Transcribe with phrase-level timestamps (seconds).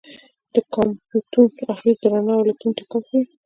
[0.53, 3.21] د کامپټون اغېز د رڼا او الکترون ټکر ښيي.